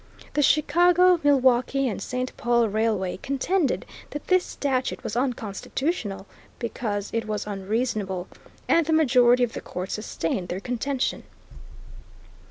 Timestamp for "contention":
10.59-11.21